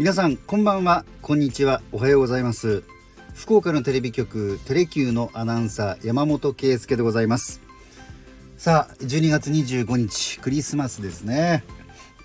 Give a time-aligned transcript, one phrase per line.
[0.00, 1.04] 皆さんこんばんは。
[1.20, 1.82] こんにちは。
[1.92, 2.84] おはようございます。
[3.34, 7.60] 福岡のテレビ局テレ Q のアナウンサー山本圭介でございます。
[8.56, 11.64] さあ12月25日クリスマスですね。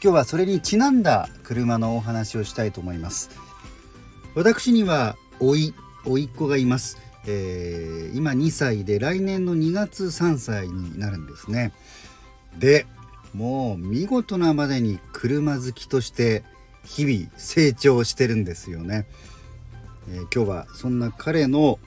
[0.02, 3.30] 今日はそれにちなんだ車のお話をしたいと思います。
[4.36, 5.74] 私にはおい
[6.06, 6.98] 甥っ子がいます、
[7.28, 11.74] えー、今2歳で来年の2月3歳になるんですね。
[12.58, 12.86] で
[13.34, 16.46] もう見事なまでに車好きとして
[16.86, 19.06] 日々成長してるんですよね、
[20.10, 21.80] えー、今日はそんな彼の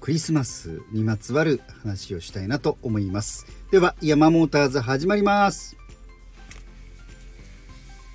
[0.00, 3.46] クリスマスにまつわる話をしたいなと思います。
[3.70, 5.78] では山モーターズ始まります。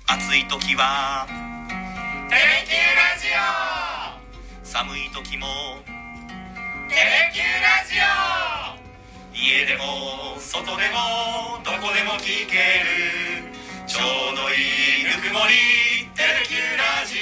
[0.06, 1.26] 暑い時は
[2.28, 3.26] テレキューラジ
[4.62, 4.64] オ。
[4.64, 5.46] 寒い時も
[6.88, 9.36] テレキューラジオ。
[9.36, 12.54] 家でも外でもどこでも聞け
[13.50, 13.55] る。
[13.96, 14.54] ちょうどい
[15.00, 15.54] いぬくもり
[16.14, 17.16] テレキューラジ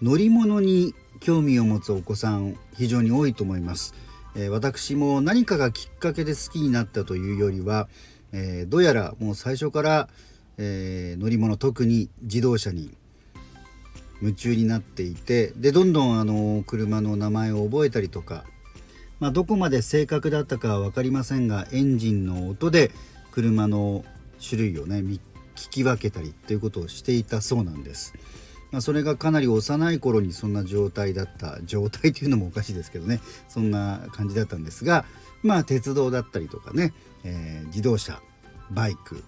[0.00, 0.04] オ。
[0.04, 3.94] 乗り物に興味を持つお子さん非常に多いと思います、
[4.34, 7.88] えー、私も何かがきっかけで好きになったというよりは
[8.32, 10.08] えー、どうやらもう最初から、
[10.58, 12.90] えー、乗り物特に自動車に
[14.20, 18.44] 夢中になっていてでどんどんあの車の名前を覚えたりとか、
[19.20, 22.90] まあ、どこまで正確だったかは分かりませんがエンジンの音で
[23.32, 24.04] 車の
[24.46, 25.20] 種類をね聞
[25.70, 28.14] き分けたりっていうことをしていたそうなんです。
[28.72, 35.04] まあ、それがかなり幼い頃にそんな状態だった状態というのもおかしいですけどねそんな感じだったんですが
[35.42, 36.92] まあ鉄道だったりとかね、
[37.24, 38.20] えー、自動車
[38.70, 39.22] バイク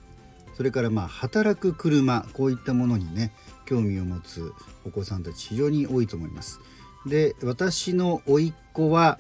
[0.57, 3.33] それからまあ働く車こういったものにね
[3.65, 4.53] 興味を持つ
[4.85, 6.61] お子さんたち非常に多いと思います。
[7.07, 9.19] で私の甥っ子は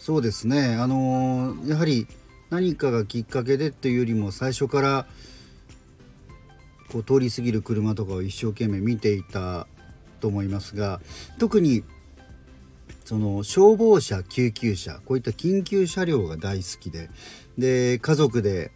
[0.00, 0.76] そうですね。
[0.76, 2.06] あのー、やはり
[2.48, 5.06] 何かがきっかけでっていうよりも最初から
[6.90, 9.66] こう通り過ぎる車とかを一生懸命見ていた
[10.20, 11.02] と思いますが
[11.38, 11.84] 特に
[13.04, 17.10] その消防車救急車こういった緊急車両が大好きで
[17.58, 18.72] で家族で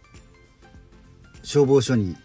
[1.41, 2.15] 消防署に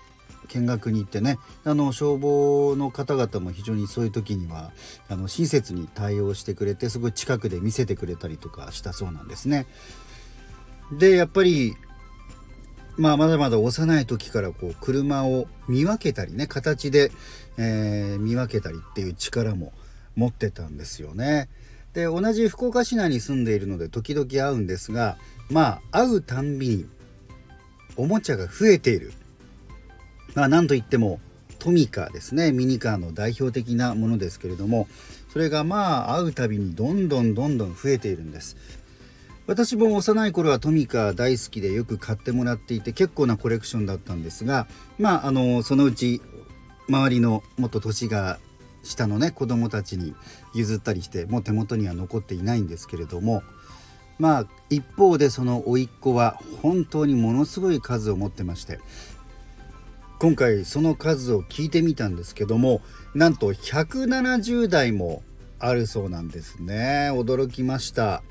[0.51, 4.73] 見学に行ってねあの消防の方々も非常にそういう時には
[5.09, 9.67] あの親切に対応してくれてすごい近くで見せてくれたりとかしたそうなんですね。
[10.93, 11.77] でやっぱり
[12.97, 17.11] まあ、まだまだ幼い時からこう車を見分けたりね形で、
[17.57, 19.73] えー、見分けたりっていう力も
[20.17, 21.49] 持ってたんですよね。
[21.95, 25.17] で同じ福岡市内に住んでいるので時々会うんですが
[25.51, 26.87] まあ会うたんびに
[27.97, 29.13] おもちゃが増えている
[30.35, 31.21] まあ何といっても
[31.59, 32.53] トミカですね。
[32.53, 34.89] ミニカーの代表的なものですけれども
[35.33, 38.57] それがまあ会うたびにどんどんどんどん増えているんです。
[39.47, 46.23] 私も幼い頃はトミカ大好きでよく買ってもらっていて結構なコレクションだったんですがまああのそのうち
[46.89, 48.39] 周りのもっと年が
[48.85, 50.15] 下のね子供たちに
[50.55, 53.43] 譲ったりしてもう手元には残っていないんですけれども
[54.21, 58.79] まあ一方でその甥っ子は本当にものすごい数を持ってまして
[60.21, 62.83] 今回その数を聞いてみたんですけども
[63.15, 65.23] なんと170台も
[65.59, 67.09] あるそうなんですね。
[67.11, 68.23] 驚きました。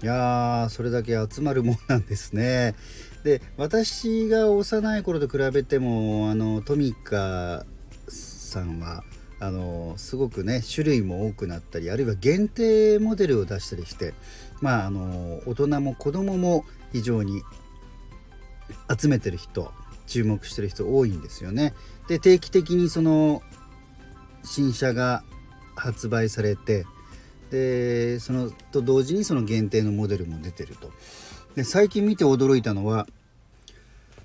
[0.00, 2.76] いやーそれだけ集まるもんなんですね。
[3.24, 7.66] で私が幼い頃と比べてもあのトミカ
[8.06, 9.02] さんは
[9.40, 14.14] あのすごくね種類も多くなったりあるいは限定モデルを出したりして
[14.60, 17.42] まああの大人も子供も非常に
[18.96, 19.72] 集めてる人
[20.06, 21.74] 注目してる人多いんですよね。
[22.08, 23.42] で定期的にその
[24.44, 25.22] 新車が
[25.76, 26.84] 発売されて
[27.50, 30.90] でそのと同時にその限定のモデルも出てると。
[31.54, 33.06] で最近見て驚いたのは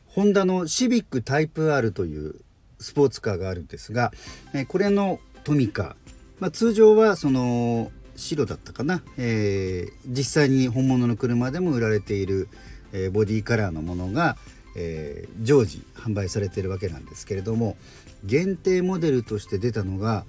[0.08, 2.36] ホンダのシビックタイプ R という
[2.80, 4.12] スポーツカーがあるんですが、
[4.54, 5.96] えこれのトミカ、
[6.40, 12.50] まあ、通常はその白だったかな、えー、実際に本物の車でも売られている、
[12.92, 14.38] えー、ボディカラーのものが、
[14.78, 17.76] えー、常時販売されているわけなんですけれども
[18.24, 20.26] 限定モデルとして出たのが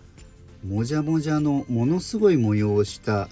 [0.67, 3.29] もじゃもじゃのものすごい模様をした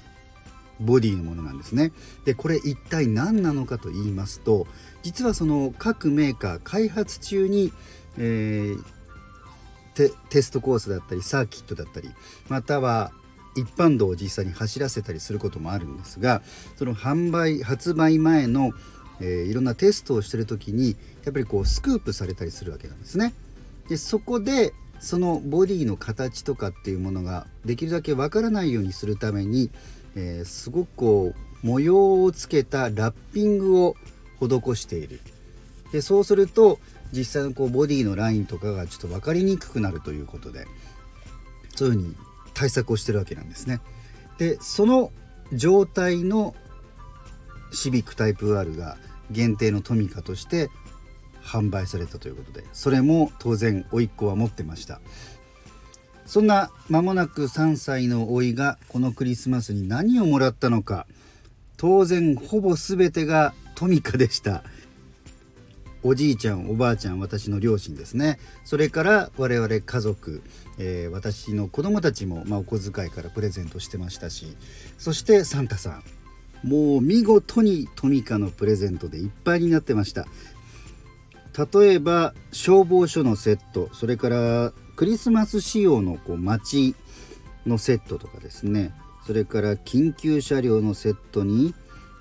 [0.79, 1.91] ボディのものなんですね。
[2.27, 4.67] でこれ一体何なのかと言いますと
[5.03, 7.73] 実はその各メーカー開発中に、
[8.19, 8.83] えー、
[9.95, 12.11] テテストコースだったりサーキットだったり
[12.49, 13.11] または
[13.57, 16.43] 一般道を実際に走らせたりすることもあるんですが
[16.77, 18.73] その販売発売前の、
[19.21, 23.35] えー、いろんなテストをしてる時にやっぱりこうスクープされたりするわけなんですね。
[23.89, 29.71] でそこでそのボディの形とかっていうものができるだけわからないようにするために、
[30.15, 33.97] えー、すごくこう模様をつけたラッピングを
[34.41, 35.21] 施している
[35.93, 36.79] でそうすると
[37.13, 40.67] 実際のこうボディのラインとかがちょっと分かりにくくなるということで
[41.75, 42.15] そういうふうに
[42.55, 43.81] 対策をしてるわけなんですね。
[44.39, 45.13] でその
[45.53, 46.55] 状態の
[47.73, 48.97] シビックタイプ R が
[49.31, 50.71] 限定のトミカとして
[51.43, 55.01] 販売されたということでそれも当然甥っ子は持ってました。
[56.27, 61.07] そんな間もなく3歳の甥がこのクリスマスに何をもらったのか
[61.77, 64.65] 当然ほぼ全てがトミカでした。
[66.03, 68.39] おじいちゃんおばあちゃん私の両親ですね。
[68.65, 70.43] それから我々家族、
[70.79, 74.57] えー、私の子供たちも、まあ、お小遣いからプレゼントしてましたし
[74.99, 76.03] そしてサンタさん。
[76.65, 80.27] もう見事にトミカのプレゼントでいっぱいになってました。
[81.73, 86.95] 例えば消防署のセットそれからクリスマス仕様のこう街
[87.67, 88.93] のセットとかですね。
[89.27, 91.75] それから緊急車両のセットに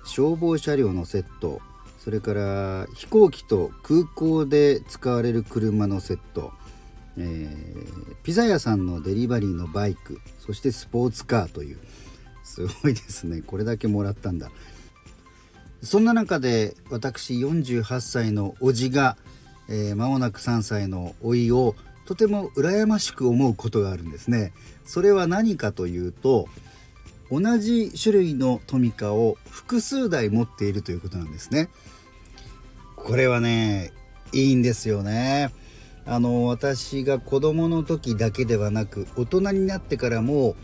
[0.04, 1.60] 消防車両のセット。
[1.98, 6.52] それから飛行機と空港で使われる車のセット、
[7.16, 10.20] えー、ピザ屋さんのデリバリーのバイク。
[10.38, 11.78] そしてスポーツカーという。
[12.46, 13.42] すごいですね。
[13.42, 14.50] これだけもらったんだ。
[15.82, 19.16] そんな中で私48歳の叔父が、
[19.68, 21.74] えー、間もなく3歳の甥いを
[22.06, 24.52] とても羨ましく思うことがあるんですね。
[24.84, 26.48] それは何かというと
[27.30, 31.68] 同じ種類のトミカを複数台持っているということなんですね。
[32.94, 33.92] これはね
[34.32, 35.52] いいんですよね。
[36.06, 40.54] あの私が子供の時だけではなく大人になってからも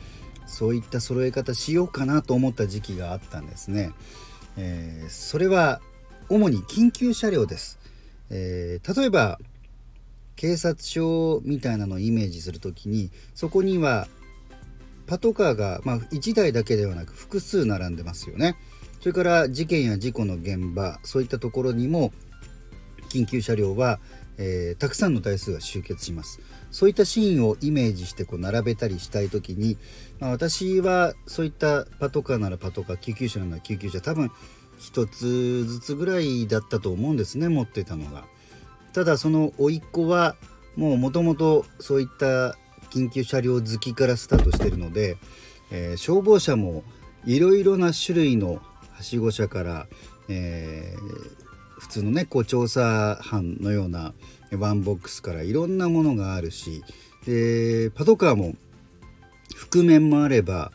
[0.47, 3.93] そういった揃え方しようかなと思った時期があったんですね、
[4.57, 5.81] えー、それは
[6.29, 7.79] 主に緊急車両です、
[8.31, 9.39] えー、例えば
[10.37, 14.09] 警察署みたいなのをイメージする時にそこには
[15.07, 18.57] パトカーが、まあ、1台だけではなく複数並んでますよね。
[19.01, 22.13] それから事件や事故の現場そういったところにも
[23.09, 24.01] 緊急車両は、
[24.39, 26.41] えー、たくさんの台数が集結します
[26.71, 29.77] そういったシーンをイメージしてこう並べたりしたい時に、
[30.21, 34.31] まあ、私はそういったパトカーならパトカー救急車なら救急車多分
[34.81, 38.25] 1つずつぐらいだったと思うんですね持ってたのが。
[38.93, 40.37] ただその甥っ子は
[40.77, 42.57] もうもともとそういった
[42.91, 45.17] 緊急車両好きからスタートしてるので、
[45.71, 46.85] えー、消防車も
[47.25, 48.61] いろいろな種類の
[48.93, 49.87] はしご車から、
[50.29, 51.52] えー、
[51.83, 54.15] 普通のねこう調査班のような
[54.57, 56.85] ワンボックスからいろんなものがあるし
[57.27, 58.55] でパトカーも
[59.57, 60.71] 覆面もあれば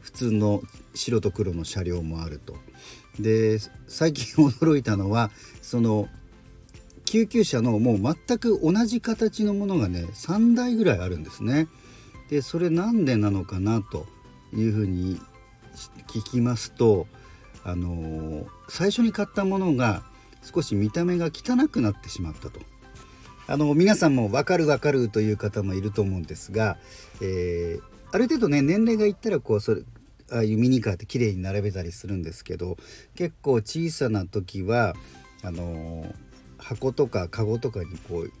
[0.00, 0.62] 普通の
[0.94, 2.54] 白と黒の車両もあると。
[3.18, 3.58] で
[3.88, 6.08] 最近驚いたのはその
[7.04, 11.66] 救急車のもう全く同じ形のものがね3台ぐらいあるんですね。
[12.30, 14.06] でそれなんでなのかなと
[14.52, 15.20] いうふうに
[16.06, 17.08] 聞きますと
[17.64, 20.04] あのー、最初に買ったものが
[20.44, 22.60] 少し見た目が汚くなってしまったと。
[23.46, 26.78] あの皆さんも分かる分かるという方もいると思うんですが、
[27.20, 27.82] えー、
[28.12, 29.82] ある程度ね年齢がいったらこうそれ
[30.32, 32.78] ああいうミニカーって綺麗に並べたりするんですけど
[33.14, 34.94] 結構小さな時は
[35.42, 36.14] あのー、
[36.56, 38.32] 箱とかカゴとかにこう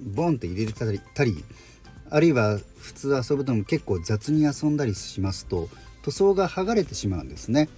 [0.00, 1.44] ボンって入れたりたり
[2.10, 5.68] あるいは普通遊ぶのも結構雑に遊んだりしますと
[6.02, 7.68] 塗装が剥がれてしまうんですね。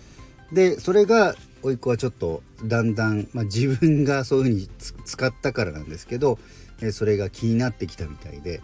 [0.52, 4.68] でそれが甥っ子はちょっとだんだん、まあ、自分がそういう風に
[5.04, 6.38] 使ったからなんですけど、
[6.80, 8.60] えそれが気になってきたみたいで。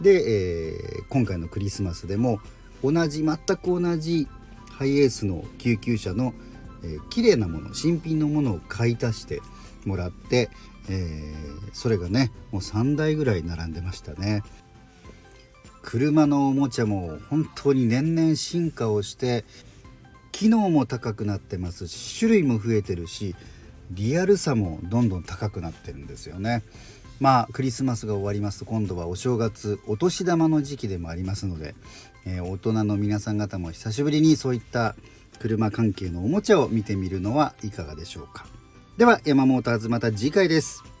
[0.00, 2.40] で、えー、今回のクリスマスでも
[2.82, 4.28] 同じ全く同じ
[4.70, 6.34] ハイエースの救急車の、
[6.82, 9.40] えー、綺麗なもの新品のものを買い足して
[9.84, 10.50] もらって、
[10.88, 14.42] えー、それがねもう3台ぐらい並んでましたね。
[15.82, 19.44] 車のおもちゃも本当に年々進化をして
[20.34, 23.36] 機能も高くなってますし種類も増えてるし
[23.92, 26.64] リアルさもどんどん高くなってるんですよね。
[27.20, 31.76] まあクリスマスが終わりますと今度はお正月お年玉の時期でもありますので、
[32.26, 34.96] えー、大人の皆さん方も久しぶりにそういった
[35.38, 38.46] 車関係のおもちゃを見てみるのはいかがでしょうか。
[38.98, 40.93] では山モーターズまた次回です。